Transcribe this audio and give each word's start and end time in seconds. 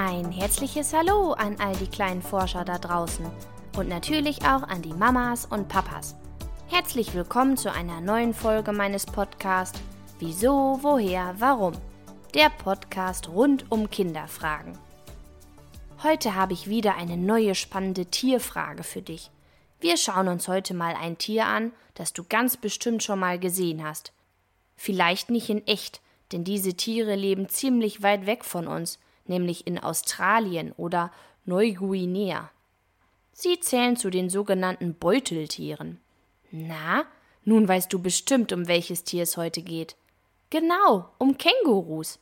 Ein 0.00 0.30
herzliches 0.30 0.92
Hallo 0.92 1.32
an 1.32 1.56
all 1.58 1.74
die 1.74 1.88
kleinen 1.88 2.22
Forscher 2.22 2.64
da 2.64 2.78
draußen 2.78 3.26
und 3.76 3.88
natürlich 3.88 4.42
auch 4.42 4.62
an 4.62 4.80
die 4.80 4.92
Mamas 4.92 5.44
und 5.44 5.66
Papas. 5.66 6.14
Herzlich 6.68 7.14
willkommen 7.14 7.56
zu 7.56 7.72
einer 7.72 8.00
neuen 8.00 8.32
Folge 8.32 8.70
meines 8.70 9.06
Podcasts 9.06 9.80
Wieso, 10.20 10.78
woher, 10.82 11.34
warum? 11.38 11.72
Der 12.32 12.48
Podcast 12.48 13.28
rund 13.28 13.72
um 13.72 13.90
Kinderfragen. 13.90 14.78
Heute 16.04 16.36
habe 16.36 16.52
ich 16.52 16.68
wieder 16.68 16.94
eine 16.94 17.16
neue 17.16 17.56
spannende 17.56 18.06
Tierfrage 18.06 18.84
für 18.84 19.02
dich. 19.02 19.32
Wir 19.80 19.96
schauen 19.96 20.28
uns 20.28 20.46
heute 20.46 20.74
mal 20.74 20.94
ein 20.94 21.18
Tier 21.18 21.46
an, 21.46 21.72
das 21.96 22.12
du 22.12 22.22
ganz 22.22 22.56
bestimmt 22.56 23.02
schon 23.02 23.18
mal 23.18 23.40
gesehen 23.40 23.84
hast. 23.84 24.12
Vielleicht 24.76 25.28
nicht 25.28 25.50
in 25.50 25.66
echt, 25.66 26.00
denn 26.30 26.44
diese 26.44 26.74
Tiere 26.74 27.16
leben 27.16 27.48
ziemlich 27.48 28.00
weit 28.00 28.26
weg 28.26 28.44
von 28.44 28.68
uns, 28.68 29.00
nämlich 29.28 29.66
in 29.66 29.78
Australien 29.78 30.72
oder 30.76 31.12
Neuguinea. 31.44 32.50
Sie 33.32 33.60
zählen 33.60 33.96
zu 33.96 34.10
den 34.10 34.30
sogenannten 34.30 34.94
Beuteltieren. 34.94 36.00
Na, 36.50 37.04
nun 37.44 37.68
weißt 37.68 37.92
du 37.92 38.00
bestimmt, 38.00 38.52
um 38.52 38.68
welches 38.68 39.04
Tier 39.04 39.22
es 39.22 39.36
heute 39.36 39.62
geht. 39.62 39.96
Genau, 40.50 41.08
um 41.18 41.38
Kängurus. 41.38 42.18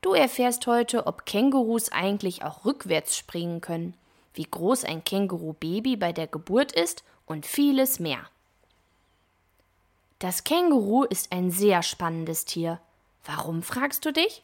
Du 0.00 0.14
erfährst 0.14 0.66
heute, 0.66 1.06
ob 1.06 1.26
Kängurus 1.26 1.92
eigentlich 1.92 2.42
auch 2.42 2.64
rückwärts 2.64 3.16
springen 3.16 3.60
können, 3.60 3.94
wie 4.34 4.46
groß 4.50 4.84
ein 4.84 5.04
Känguru-Baby 5.04 5.96
bei 5.96 6.12
der 6.12 6.26
Geburt 6.26 6.72
ist 6.72 7.04
und 7.26 7.46
vieles 7.46 8.00
mehr. 8.00 8.26
Das 10.18 10.44
Känguru 10.44 11.04
ist 11.04 11.32
ein 11.32 11.50
sehr 11.50 11.82
spannendes 11.82 12.44
Tier. 12.44 12.80
Warum 13.24 13.62
fragst 13.62 14.04
du 14.04 14.12
dich? 14.12 14.42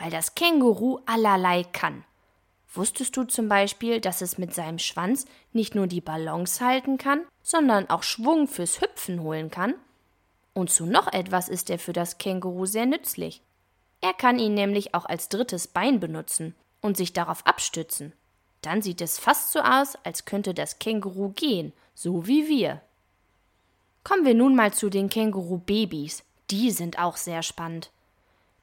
Weil 0.00 0.10
das 0.10 0.34
Känguru 0.34 0.98
allerlei 1.04 1.62
kann. 1.62 2.04
Wusstest 2.72 3.16
du 3.16 3.24
zum 3.24 3.48
Beispiel, 3.48 4.00
dass 4.00 4.22
es 4.22 4.38
mit 4.38 4.54
seinem 4.54 4.78
Schwanz 4.78 5.26
nicht 5.52 5.74
nur 5.74 5.86
die 5.86 6.00
Ballons 6.00 6.60
halten 6.60 6.96
kann, 6.96 7.20
sondern 7.42 7.90
auch 7.90 8.02
Schwung 8.02 8.48
fürs 8.48 8.80
Hüpfen 8.80 9.22
holen 9.22 9.50
kann? 9.50 9.74
Und 10.54 10.70
zu 10.70 10.86
noch 10.86 11.12
etwas 11.12 11.50
ist 11.50 11.68
er 11.68 11.78
für 11.78 11.92
das 11.92 12.16
Känguru 12.16 12.64
sehr 12.64 12.86
nützlich. 12.86 13.42
Er 14.00 14.14
kann 14.14 14.38
ihn 14.38 14.54
nämlich 14.54 14.94
auch 14.94 15.04
als 15.04 15.28
drittes 15.28 15.68
Bein 15.68 16.00
benutzen 16.00 16.54
und 16.80 16.96
sich 16.96 17.12
darauf 17.12 17.46
abstützen. 17.46 18.14
Dann 18.62 18.80
sieht 18.80 19.02
es 19.02 19.18
fast 19.18 19.52
so 19.52 19.60
aus, 19.60 19.96
als 20.04 20.24
könnte 20.24 20.54
das 20.54 20.78
Känguru 20.78 21.30
gehen, 21.30 21.72
so 21.94 22.26
wie 22.26 22.48
wir. 22.48 22.80
Kommen 24.02 24.24
wir 24.24 24.34
nun 24.34 24.56
mal 24.56 24.72
zu 24.72 24.88
den 24.88 25.10
Känguru-Babys. 25.10 26.22
Die 26.50 26.70
sind 26.70 26.98
auch 26.98 27.16
sehr 27.16 27.42
spannend. 27.42 27.90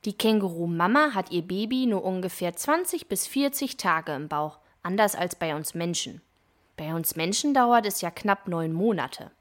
Die 0.08 0.18
Känguru-Mama 0.18 1.14
hat 1.14 1.32
ihr 1.32 1.42
Baby 1.42 1.86
nur 1.86 2.02
ungefähr 2.06 2.56
20 2.56 3.10
bis 3.10 3.28
40 3.28 3.76
Tage 3.76 4.14
im 4.14 4.30
Bauch, 4.30 4.58
anders 4.82 5.16
als 5.16 5.36
bei 5.36 5.54
uns 5.54 5.74
Menschen. 5.74 6.22
Bei 6.78 6.96
uns 6.96 7.18
Menschen 7.18 7.54
dauert 7.54 7.86
es 7.86 8.00
ja 8.00 8.10
knapp 8.10 8.48
neun 8.48 8.72
Monate. 8.72 9.32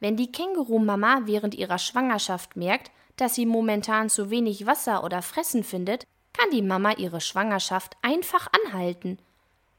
Wenn 0.00 0.16
die 0.16 0.32
Känguru-Mama 0.32 1.20
während 1.26 1.54
ihrer 1.54 1.78
Schwangerschaft 1.78 2.56
merkt, 2.56 2.90
dass 3.14 3.36
sie 3.36 3.46
momentan 3.46 4.10
zu 4.10 4.28
wenig 4.28 4.66
Wasser 4.66 5.04
oder 5.04 5.22
Fressen 5.22 5.62
findet, 5.62 6.04
kann 6.32 6.50
die 6.50 6.62
Mama 6.62 6.94
ihre 6.96 7.20
Schwangerschaft 7.20 7.96
einfach 8.02 8.48
anhalten. 8.64 9.20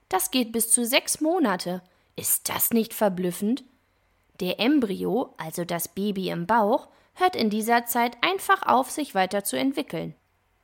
Das 0.07 0.31
geht 0.31 0.53
bis 0.53 0.71
zu 0.71 0.85
sechs 0.85 1.19
Monate. 1.19 1.81
Ist 2.15 2.47
das 2.47 2.71
nicht 2.71 2.93
verblüffend? 2.93 3.65
Der 4.39 4.57
Embryo, 4.61 5.33
also 5.35 5.65
das 5.65 5.89
Baby 5.89 6.29
im 6.29 6.47
Bauch, 6.47 6.87
hört 7.19 7.35
in 7.35 7.49
dieser 7.49 7.85
Zeit 7.85 8.17
einfach 8.21 8.63
auf, 8.63 8.89
sich 8.91 9.15
weiter 9.15 9.43
zu 9.43 9.57
entwickeln. 9.57 10.15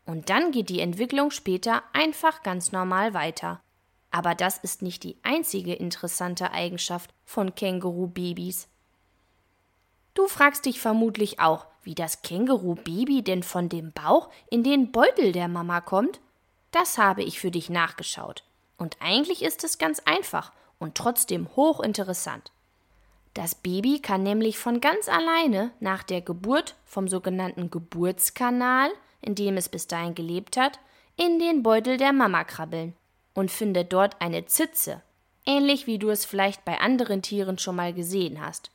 Und 0.05 0.29
dann 0.29 0.51
geht 0.51 0.69
die 0.69 0.79
Entwicklung 0.79 1.31
später 1.31 1.83
einfach 1.94 2.44
ganz 2.44 2.72
normal 2.72 3.13
weiter. 3.13 3.61
Aber 4.11 4.35
das 4.35 4.57
ist 4.59 4.81
nicht 4.81 5.03
die 5.03 5.17
einzige 5.23 5.73
interessante 5.73 6.51
Eigenschaft 6.51 7.13
von 7.25 7.55
Känguru-Babys. 7.55 8.67
Du 10.13 10.28
fragst 10.28 10.66
dich 10.66 10.79
vermutlich 10.79 11.39
auch, 11.39 11.66
wie 11.81 11.95
das 11.95 12.22
Känguru-Baby 12.22 13.23
denn 13.23 13.41
von 13.41 13.69
dem 13.69 13.91
Bauch 13.91 14.29
in 14.49 14.63
den 14.63 14.91
Beutel 14.91 15.31
der 15.31 15.47
Mama 15.47 15.81
kommt? 15.81 16.19
Das 16.69 16.97
habe 16.97 17.23
ich 17.23 17.39
für 17.39 17.51
dich 17.51 17.69
nachgeschaut. 17.69 18.44
Und 18.78 18.97
eigentlich 18.99 19.41
ist 19.41 19.63
es 19.63 19.78
ganz 19.78 19.99
einfach 20.05 20.51
und 20.78 20.95
trotzdem 20.95 21.47
hochinteressant. 21.55 22.51
Das 23.33 23.55
Baby 23.55 23.99
kann 23.99 24.21
nämlich 24.21 24.59
von 24.59 24.79
ganz 24.79 25.09
alleine 25.09 25.71
nach 25.79 26.03
der 26.03 26.21
Geburt 26.21 26.75
vom 26.85 27.07
sogenannten 27.07 27.71
Geburtskanal, 27.71 28.91
in 29.21 29.33
dem 29.35 29.57
es 29.57 29.69
bis 29.69 29.88
dahin 29.88 30.13
gelebt 30.13 30.55
hat, 30.55 30.79
in 31.17 31.39
den 31.39 31.63
Beutel 31.63 31.97
der 31.97 32.13
Mama 32.13 32.43
krabbeln 32.43 32.95
und 33.33 33.49
findet 33.49 33.91
dort 33.91 34.22
eine 34.22 34.45
Zitze, 34.45 35.01
ähnlich 35.45 35.88
wie 35.88 35.97
du 35.97 36.09
es 36.09 36.25
vielleicht 36.25 36.63
bei 36.63 36.79
anderen 36.79 37.22
Tieren 37.23 37.57
schon 37.57 37.75
mal 37.75 37.93
gesehen 37.93 38.39
hast. 38.39 38.69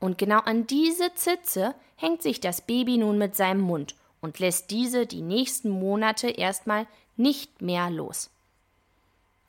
Und 0.00 0.18
genau 0.18 0.40
an 0.40 0.66
diese 0.66 1.14
Zitze 1.14 1.74
hängt 1.96 2.22
sich 2.22 2.40
das 2.40 2.60
Baby 2.60 2.98
nun 2.98 3.18
mit 3.18 3.36
seinem 3.36 3.60
Mund 3.60 3.96
und 4.20 4.38
lässt 4.38 4.70
diese 4.70 5.06
die 5.06 5.22
nächsten 5.22 5.70
Monate 5.70 6.28
erstmal 6.28 6.86
nicht 7.16 7.62
mehr 7.62 7.90
los. 7.90 8.30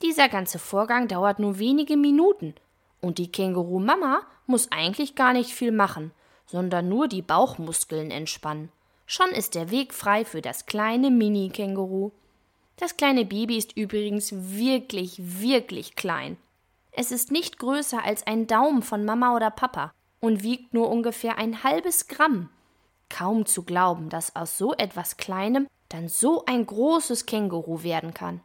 Dieser 0.02 0.30
ganze 0.30 0.60
Vorgang 0.60 1.08
dauert 1.10 1.40
nur 1.40 1.60
wenige 1.60 1.98
Minuten 1.98 2.56
und 3.02 3.18
die 3.18 3.32
Känguru-Mama 3.32 4.22
muss 4.46 4.72
eigentlich 4.72 5.16
gar 5.16 5.34
nicht 5.34 5.52
viel 5.52 5.72
machen, 5.72 6.12
sondern 6.46 6.90
nur 6.90 7.08
die 7.08 7.22
Bauchmuskeln 7.22 8.12
entspannen. 8.12 8.72
Schon 9.06 9.30
ist 9.30 9.56
der 9.56 9.72
Weg 9.72 9.94
frei 9.94 10.26
für 10.26 10.42
das 10.42 10.66
kleine 10.66 11.10
Mini-Känguru. 11.10 12.12
Das 12.78 12.98
kleine 12.98 13.26
Baby 13.26 13.58
ist 13.58 13.76
übrigens 13.76 14.32
wirklich, 14.32 15.20
wirklich 15.20 15.96
klein. 15.96 16.38
Es 16.92 17.12
ist 17.12 17.32
nicht 17.32 17.60
größer 17.60 18.04
als 18.04 18.26
ein 18.28 18.48
Daumen 18.48 18.82
von 18.82 19.06
Mama 19.06 19.36
oder 19.36 19.52
Papa 19.52 19.94
und 20.20 20.44
wiegt 20.44 20.74
nur 20.74 20.90
ungefähr 20.90 21.38
ein 21.38 21.64
halbes 21.64 22.08
Gramm. 22.08 22.50
Kaum 23.10 23.46
zu 23.46 23.64
glauben, 23.64 24.10
dass 24.10 24.36
aus 24.36 24.58
so 24.58 24.74
etwas 24.74 25.18
Kleinem 25.18 25.68
dann 25.90 26.08
so 26.08 26.46
ein 26.46 26.66
großes 26.66 27.26
Känguru 27.26 27.84
werden 27.84 28.14
kann. 28.14 28.42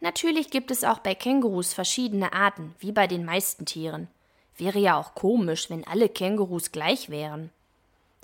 Natürlich 0.00 0.50
gibt 0.50 0.70
es 0.70 0.84
auch 0.84 0.98
bei 0.98 1.14
Kängurus 1.14 1.72
verschiedene 1.72 2.32
Arten, 2.32 2.74
wie 2.78 2.92
bei 2.92 3.06
den 3.06 3.24
meisten 3.24 3.64
Tieren. 3.64 4.08
Wäre 4.56 4.78
ja 4.78 4.96
auch 4.96 5.14
komisch, 5.14 5.70
wenn 5.70 5.86
alle 5.86 6.08
Kängurus 6.08 6.72
gleich 6.72 7.10
wären. 7.10 7.50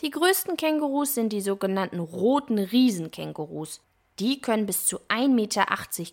Die 0.01 0.11
größten 0.11 0.57
Kängurus 0.57 1.15
sind 1.15 1.33
die 1.33 1.41
sogenannten 1.41 2.01
roten 2.01 2.59
Riesenkängurus. 2.59 3.81
Die 4.19 4.41
können 4.41 4.67
bis 4.67 4.87
zu 4.87 4.99
1,80 5.09 5.29
Meter 5.29 5.67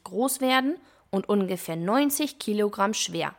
groß 0.03 0.41
werden 0.41 0.77
und 1.09 1.29
ungefähr 1.29 1.75
90 1.75 2.39
Kilogramm 2.39 2.93
schwer. 2.93 3.35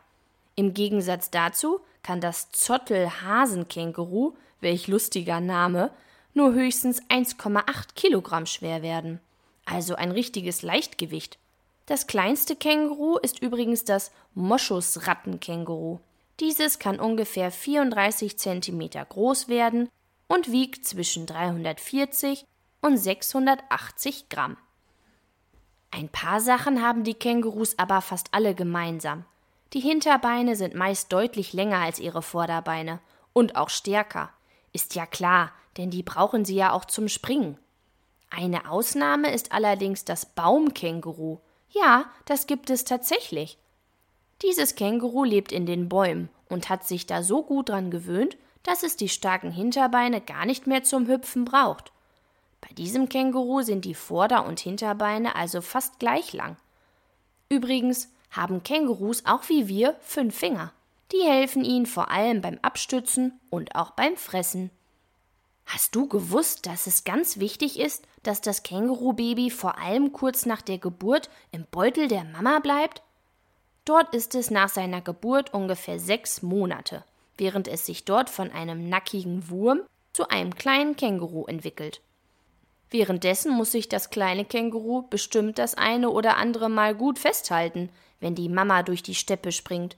Im 0.55 0.73
Gegensatz 0.73 1.31
dazu 1.31 1.79
kann 2.03 2.21
das 2.21 2.51
Zottelhasenkänguru, 2.51 4.33
welch 4.61 4.87
lustiger 4.87 5.39
Name, 5.39 5.91
nur 6.33 6.53
höchstens 6.53 7.01
1,8 7.09 7.95
Kilogramm 7.95 8.45
schwer 8.45 8.81
werden. 8.81 9.19
Also 9.65 9.95
ein 9.95 10.11
richtiges 10.11 10.61
Leichtgewicht. 10.61 11.37
Das 11.85 12.07
kleinste 12.07 12.55
Känguru 12.55 13.17
ist 13.17 13.41
übrigens 13.41 13.83
das 13.83 14.11
Moschusrattenkänguru. 14.35 15.99
Dieses 16.39 16.79
kann 16.79 16.99
ungefähr 16.99 17.51
34 17.51 18.37
cm 18.37 18.89
groß 19.09 19.47
werden 19.49 19.89
und 20.27 20.51
wiegt 20.51 20.85
zwischen 20.85 21.25
340 21.25 22.45
und 22.81 22.97
680 22.97 24.29
Gramm. 24.29 24.57
Ein 25.91 26.09
paar 26.09 26.41
Sachen 26.41 26.81
haben 26.81 27.03
die 27.03 27.13
Kängurus 27.13 27.77
aber 27.77 28.01
fast 28.01 28.29
alle 28.31 28.55
gemeinsam. 28.55 29.25
Die 29.73 29.79
Hinterbeine 29.79 30.55
sind 30.55 30.75
meist 30.75 31.11
deutlich 31.13 31.53
länger 31.53 31.79
als 31.79 31.99
ihre 31.99 32.21
Vorderbeine 32.21 32.99
und 33.33 33.55
auch 33.55 33.69
stärker. 33.69 34.31
Ist 34.71 34.95
ja 34.95 35.05
klar, 35.05 35.51
denn 35.77 35.91
die 35.91 36.03
brauchen 36.03 36.45
sie 36.45 36.55
ja 36.55 36.71
auch 36.71 36.85
zum 36.85 37.09
Springen. 37.09 37.57
Eine 38.29 38.69
Ausnahme 38.69 39.31
ist 39.31 39.51
allerdings 39.51 40.05
das 40.05 40.25
Baumkänguru. 40.25 41.39
Ja, 41.73 42.05
das 42.25 42.45
gibt 42.45 42.69
es 42.69 42.85
tatsächlich. 42.85 43.57
Dieses 44.43 44.75
Känguru 44.75 45.23
lebt 45.23 45.51
in 45.51 45.65
den 45.65 45.89
Bäumen 45.89 46.29
und 46.47 46.69
hat 46.69 46.85
sich 46.85 47.07
da 47.07 47.23
so 47.23 47.43
gut 47.43 47.69
dran 47.69 47.89
gewöhnt, 47.89 48.37
dass 48.61 48.83
es 48.83 48.95
die 48.95 49.09
starken 49.09 49.51
Hinterbeine 49.51 50.21
gar 50.21 50.45
nicht 50.45 50.67
mehr 50.67 50.83
zum 50.83 51.07
Hüpfen 51.07 51.45
braucht. 51.45 51.91
Bei 52.61 52.73
diesem 52.75 53.09
Känguru 53.09 53.61
sind 53.61 53.85
die 53.85 53.95
Vorder- 53.95 54.45
und 54.45 54.59
Hinterbeine 54.59 55.35
also 55.35 55.61
fast 55.61 55.99
gleich 55.99 56.31
lang. 56.31 56.57
Übrigens 57.49 58.09
haben 58.29 58.63
Kängurus 58.63 59.25
auch 59.25 59.49
wie 59.49 59.67
wir 59.67 59.95
fünf 60.01 60.35
Finger. 60.35 60.71
Die 61.11 61.23
helfen 61.23 61.65
ihnen 61.65 61.85
vor 61.85 62.09
allem 62.09 62.41
beim 62.41 62.59
Abstützen 62.61 63.39
und 63.49 63.75
auch 63.75 63.91
beim 63.91 64.15
Fressen. 64.15 64.69
Hast 65.65 65.95
du 65.95 66.07
gewusst, 66.07 66.65
dass 66.65 66.87
es 66.87 67.03
ganz 67.03 67.39
wichtig 67.39 67.79
ist, 67.79 68.05
dass 68.23 68.41
das 68.41 68.63
Kängurubaby 68.63 69.49
vor 69.49 69.77
allem 69.77 70.11
kurz 70.11 70.45
nach 70.45 70.61
der 70.61 70.77
Geburt 70.77 71.29
im 71.51 71.65
Beutel 71.71 72.07
der 72.07 72.23
Mama 72.23 72.59
bleibt? 72.59 73.01
Dort 73.85 74.13
ist 74.15 74.35
es 74.35 74.51
nach 74.51 74.69
seiner 74.69 75.01
Geburt 75.01 75.53
ungefähr 75.53 75.99
sechs 75.99 76.41
Monate, 76.41 77.03
während 77.37 77.67
es 77.67 77.85
sich 77.85 78.05
dort 78.05 78.29
von 78.29 78.51
einem 78.51 78.87
nackigen 78.87 79.49
Wurm 79.49 79.81
zu 80.13 80.29
einem 80.29 80.55
kleinen 80.55 80.95
Känguru 80.95 81.45
entwickelt. 81.45 82.01
Währenddessen 82.91 83.51
muss 83.51 83.71
sich 83.71 83.89
das 83.89 84.11
kleine 84.11 84.45
Känguru 84.45 85.01
bestimmt 85.09 85.57
das 85.57 85.73
eine 85.73 86.11
oder 86.11 86.37
andere 86.37 86.69
Mal 86.69 86.93
gut 86.93 87.17
festhalten, 87.17 87.89
wenn 88.19 88.35
die 88.35 88.49
Mama 88.49 88.83
durch 88.83 89.01
die 89.01 89.15
Steppe 89.15 89.51
springt. 89.51 89.97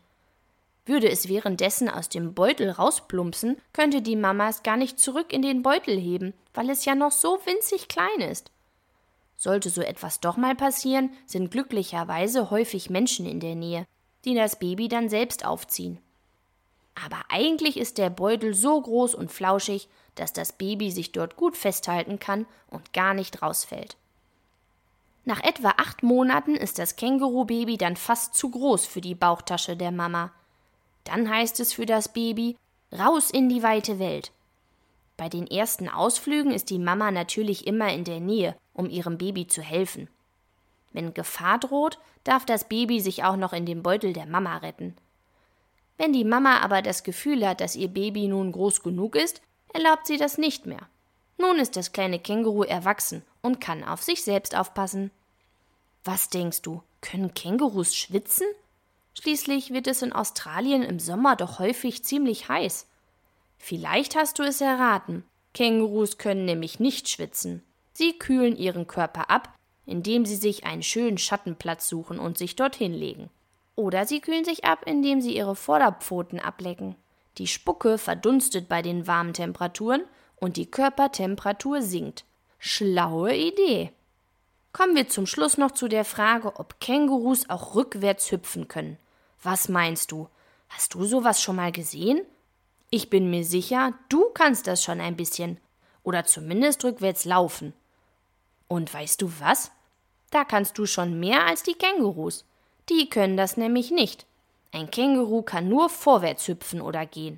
Würde 0.86 1.10
es 1.10 1.28
währenddessen 1.28 1.90
aus 1.90 2.10
dem 2.10 2.34
Beutel 2.34 2.70
rausplumpsen, 2.70 3.58
könnte 3.74 4.02
die 4.02 4.16
Mama 4.16 4.50
es 4.50 4.62
gar 4.62 4.78
nicht 4.78 5.00
zurück 5.00 5.34
in 5.34 5.42
den 5.42 5.64
Beutel 5.64 6.00
heben, 6.00 6.34
weil 6.54 6.70
es 6.70 6.86
ja 6.86 6.94
noch 6.94 7.12
so 7.12 7.40
winzig 7.46 7.88
klein 7.88 8.22
ist. 8.22 8.52
Sollte 9.36 9.70
so 9.70 9.82
etwas 9.82 10.20
doch 10.20 10.38
mal 10.38 10.56
passieren, 10.56 11.12
sind 11.26 11.52
glücklicherweise 11.52 12.52
häufig 12.52 12.90
Menschen 12.90 13.26
in 13.26 13.40
der 13.40 13.56
Nähe, 13.56 13.86
die 14.26 14.36
das 14.36 14.60
Baby 14.60 14.88
dann 14.88 15.10
selbst 15.10 15.46
aufziehen. 15.46 16.00
Aber 17.04 17.18
eigentlich 17.30 17.78
ist 17.78 17.98
der 17.98 18.10
Beutel 18.10 18.54
so 18.54 18.80
groß 18.80 19.16
und 19.16 19.32
flauschig, 19.32 19.90
dass 20.14 20.34
das 20.34 20.54
Baby 20.54 20.92
sich 20.92 21.12
dort 21.12 21.36
gut 21.36 21.58
festhalten 21.58 22.20
kann 22.20 22.46
und 22.70 22.94
gar 22.94 23.14
nicht 23.14 23.42
rausfällt. 23.42 23.98
Nach 25.26 25.44
etwa 25.44 25.74
acht 25.78 26.04
Monaten 26.04 26.56
ist 26.56 26.80
das 26.80 26.96
Kängurubaby 26.96 27.78
dann 27.78 27.98
fast 27.98 28.36
zu 28.36 28.52
groß 28.52 28.86
für 28.86 29.02
die 29.02 29.16
Bauchtasche 29.16 29.76
der 29.76 29.92
Mama. 29.92 30.32
Dann 31.06 31.30
heißt 31.30 31.60
es 31.62 31.74
für 31.74 31.86
das 31.86 32.12
Baby 32.12 32.58
raus 32.92 33.32
in 33.32 33.48
die 33.48 33.64
weite 33.64 33.98
Welt. 34.00 34.32
Bei 35.18 35.30
den 35.30 35.48
ersten 35.48 35.88
Ausflügen 35.88 36.52
ist 36.52 36.70
die 36.70 36.80
Mama 36.80 37.10
natürlich 37.12 37.66
immer 37.66 37.94
in 37.94 38.04
der 38.04 38.20
Nähe, 38.20 38.56
um 38.74 38.90
ihrem 38.90 39.18
Baby 39.18 39.48
zu 39.48 39.62
helfen. 39.62 40.10
Wenn 40.92 41.14
Gefahr 41.14 41.60
droht, 41.60 42.00
darf 42.24 42.46
das 42.46 42.68
Baby 42.68 43.00
sich 43.00 43.24
auch 43.24 43.38
noch 43.38 43.54
in 43.54 43.66
den 43.66 43.82
Beutel 43.82 44.12
der 44.12 44.26
Mama 44.26 44.58
retten. 44.58 44.96
Wenn 45.98 46.12
die 46.12 46.26
Mama 46.26 46.60
aber 46.60 46.82
das 46.82 47.04
Gefühl 47.04 47.48
hat, 47.48 47.62
dass 47.62 47.76
ihr 47.76 47.88
Baby 47.88 48.28
nun 48.28 48.52
groß 48.52 48.84
genug 48.84 49.16
ist, 49.16 49.42
erlaubt 49.74 50.08
sie 50.08 50.18
das 50.18 50.38
nicht 50.38 50.66
mehr. 50.66 50.90
Nun 51.38 51.58
ist 51.60 51.76
das 51.76 51.92
kleine 51.92 52.20
Känguru 52.20 52.64
erwachsen 52.64 53.24
und 53.42 53.62
kann 53.62 53.84
auf 53.84 54.04
sich 54.04 54.24
selbst 54.24 54.56
aufpassen. 54.56 55.12
Was 56.04 56.30
denkst 56.30 56.62
du, 56.62 56.82
können 57.02 57.34
Kängurus 57.34 57.96
schwitzen? 57.96 58.48
Schließlich 59.20 59.72
wird 59.72 59.88
es 59.88 60.02
in 60.02 60.14
Australien 60.14 60.84
im 60.84 61.00
Sommer 61.00 61.36
doch 61.36 61.60
häufig 61.60 62.04
ziemlich 62.04 62.50
heiß. 62.50 62.88
Vielleicht 63.58 64.16
hast 64.16 64.40
du 64.40 64.44
es 64.44 64.62
erraten. 64.62 65.24
Kängurus 65.54 66.18
können 66.18 66.46
nämlich 66.46 66.80
nicht 66.80 67.10
schwitzen. 67.10 67.64
Sie 67.94 68.20
kühlen 68.20 68.58
ihren 68.58 68.88
Körper 68.88 69.30
ab, 69.30 69.54
indem 69.86 70.26
sie 70.26 70.36
sich 70.36 70.66
einen 70.66 70.84
schönen 70.84 71.18
Schattenplatz 71.18 71.88
suchen 71.88 72.20
und 72.20 72.38
sich 72.38 72.56
dorthin 72.56 72.94
legen. 72.94 73.30
Oder 73.76 74.06
sie 74.06 74.20
kühlen 74.20 74.46
sich 74.46 74.66
ab, 74.66 74.84
indem 74.86 75.22
sie 75.22 75.36
ihre 75.36 75.56
Vorderpfoten 75.56 76.40
ablecken. 76.40 76.96
Die 77.38 77.48
Spucke 77.48 77.98
verdunstet 77.98 78.68
bei 78.70 78.82
den 78.82 79.08
warmen 79.08 79.34
Temperaturen 79.34 80.04
und 80.36 80.58
die 80.58 80.70
Körpertemperatur 80.70 81.82
sinkt. 81.82 82.26
Schlaue 82.60 83.36
Idee. 83.36 83.92
Kommen 84.74 84.96
wir 84.96 85.08
zum 85.08 85.26
Schluss 85.26 85.58
noch 85.58 85.72
zu 85.72 85.88
der 85.88 86.06
Frage, 86.06 86.60
ob 86.60 86.80
Kängurus 86.80 87.50
auch 87.50 87.76
rückwärts 87.76 88.32
hüpfen 88.32 88.68
können. 88.68 88.98
Was 89.46 89.70
meinst 89.70 90.12
du? 90.12 90.28
Hast 90.70 90.96
du 90.96 91.06
sowas 91.06 91.40
schon 91.40 91.58
mal 91.58 91.72
gesehen? 91.72 92.26
Ich 92.90 93.12
bin 93.12 93.30
mir 93.30 93.46
sicher, 93.46 93.94
du 94.10 94.26
kannst 94.34 94.66
das 94.66 94.84
schon 94.84 95.00
ein 95.00 95.16
bisschen. 95.16 95.60
Oder 96.02 96.26
zumindest 96.26 96.84
rückwärts 96.84 97.26
laufen. 97.26 97.74
Und 98.68 98.92
weißt 98.92 99.22
du 99.22 99.32
was? 99.40 99.70
Da 100.32 100.46
kannst 100.46 100.80
du 100.80 100.88
schon 100.88 101.20
mehr 101.20 101.46
als 101.46 101.62
die 101.62 101.76
Kängurus. 101.76 102.44
Die 102.90 103.08
können 103.08 103.38
das 103.38 103.56
nämlich 103.56 103.92
nicht. 103.92 104.26
Ein 104.72 104.90
Känguru 104.90 105.44
kann 105.44 105.70
nur 105.70 105.90
vorwärts 105.90 106.48
hüpfen 106.48 106.82
oder 106.82 107.06
gehen. 107.06 107.38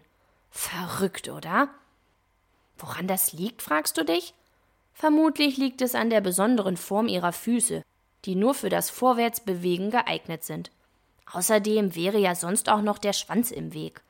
Verrückt, 0.50 1.28
oder? 1.28 1.68
Woran 2.78 3.08
das 3.08 3.34
liegt, 3.34 3.62
fragst 3.62 3.98
du 3.98 4.06
dich? 4.06 4.34
Vermutlich 4.94 5.58
liegt 5.58 5.82
es 5.82 5.94
an 5.94 6.10
der 6.10 6.22
besonderen 6.22 6.78
Form 6.78 7.10
ihrer 7.10 7.34
Füße, 7.34 7.84
die 8.24 8.36
nur 8.36 8.54
für 8.54 8.70
das 8.70 8.90
Vorwärtsbewegen 8.90 9.92
geeignet 9.92 10.46
sind. 10.46 10.72
Außerdem 11.32 11.96
wäre 11.96 12.18
ja 12.18 12.36
sonst 12.36 12.70
auch 12.70 12.82
noch 12.82 12.98
der 12.98 13.14
Schwanz 13.14 13.52
im 13.52 13.74
Weg. 13.74 14.02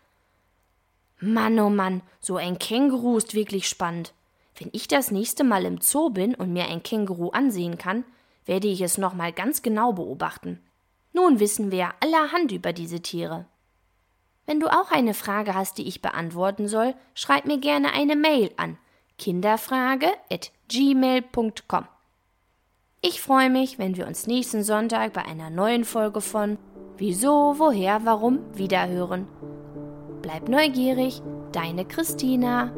Mann, 1.19 1.60
oh 1.60 1.69
Mann, 1.69 2.02
so 2.19 2.38
ein 2.38 2.60
Känguru 2.60 3.18
ist 3.18 3.34
wirklich 3.34 3.68
spannend. 3.68 4.14
Wenn 4.58 4.69
ich 4.72 4.88
das 4.88 5.12
nächste 5.12 5.44
Mal 5.44 5.66
im 5.66 5.81
Zoo 5.81 6.10
bin 6.10 6.34
und 6.36 6.54
mir 6.54 6.68
ein 6.68 6.84
Känguru 6.84 7.30
ansehen 7.30 7.78
kann, 7.78 8.06
werde 8.46 8.68
ich 8.68 8.81
es 8.81 8.98
nochmal 8.98 9.34
ganz 9.34 9.62
genau 9.62 9.94
beobachten. 9.94 10.62
Nun 11.14 11.40
wissen 11.40 11.72
wir 11.72 11.94
allerhand 12.00 12.52
über 12.52 12.74
diese 12.74 13.02
Tiere. 13.02 13.46
Wenn 14.46 14.60
du 14.60 14.68
auch 14.68 14.92
eine 14.92 15.14
Frage 15.14 15.56
hast, 15.56 15.78
die 15.78 15.88
ich 15.88 16.02
beantworten 16.02 16.68
soll, 16.68 16.96
schreib 17.14 17.46
mir 17.46 17.60
gerne 17.60 17.94
eine 17.94 18.16
Mail 18.16 18.52
an 18.58 18.80
kinderfrage@gmail.com. 19.18 21.88
Ich 23.02 23.22
freue 23.22 23.50
mich, 23.50 23.80
wenn 23.80 23.98
wir 23.98 24.08
uns 24.08 24.28
nächsten 24.28 24.64
Sonntag 24.64 25.14
bei 25.14 25.25
einer 25.25 25.50
neuen 25.50 25.86
Folge 25.86 26.22
von 26.22 26.60
Wieso, 26.98 27.56
woher, 27.58 28.02
warum 28.06 28.40
wiederhören. 28.56 29.28
Bleib 30.22 30.50
neugierig, 30.50 31.22
deine 31.52 31.86
Christina. 31.86 32.72